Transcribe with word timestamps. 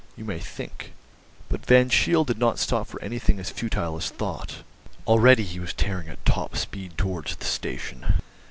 You 0.17 0.25
may 0.25 0.39
think—" 0.39 0.93
But 1.47 1.63
Van 1.63 1.87
Cheele 1.89 2.23
did 2.23 2.39
not 2.39 2.57
stop 2.57 2.87
for 2.87 2.99
anything 3.03 3.39
as 3.39 3.51
futile 3.51 3.95
as 3.97 4.09
thought. 4.09 4.63
Already 5.05 5.43
he 5.43 5.59
was 5.59 5.73
tearing 5.73 6.07
at 6.07 6.25
top 6.25 6.57
speed 6.57 6.97
towards 6.97 7.35
the 7.35 7.45
station. 7.45 8.15